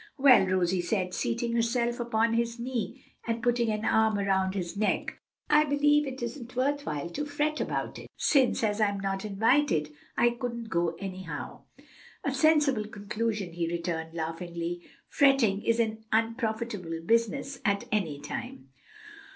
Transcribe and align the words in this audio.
"Well," 0.17 0.47
Rosie 0.47 0.81
said, 0.81 1.13
seating 1.13 1.53
herself 1.53 1.99
upon 1.99 2.33
his 2.33 2.57
knee 2.57 3.05
and 3.27 3.43
putting 3.43 3.69
an 3.69 3.85
arm 3.85 4.17
around 4.17 4.55
his 4.55 4.75
neck, 4.75 5.19
"I 5.47 5.63
believe 5.63 6.07
it 6.07 6.23
isn't 6.23 6.55
worth 6.55 6.87
while 6.87 7.11
to 7.11 7.23
fret 7.23 7.61
about 7.61 7.99
it, 7.99 8.09
since, 8.17 8.63
as 8.63 8.81
I'm 8.81 8.99
not 8.99 9.25
invited, 9.25 9.93
I 10.17 10.31
couldn't 10.31 10.69
go 10.69 10.95
any 10.97 11.21
how." 11.25 11.65
"A 12.23 12.33
sensible 12.33 12.87
conclusion," 12.87 13.53
he 13.53 13.71
returned 13.71 14.15
laughingly. 14.15 14.89
"Fretting 15.07 15.61
is 15.61 15.79
an 15.79 16.03
unprofitable 16.11 16.99
business 17.05 17.59
at 17.63 17.85
any 17.91 18.19
time." 18.19 18.69